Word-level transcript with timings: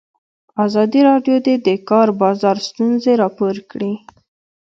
ازادي 0.65 0.99
راډیو 1.09 1.35
د 1.45 1.47
د 1.67 1.69
کار 1.89 2.07
بازار 2.21 2.57
ستونزې 2.67 3.13
راپور 3.21 3.55
کړي. 3.71 3.93